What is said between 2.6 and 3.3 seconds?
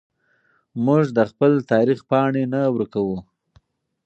ورکوو.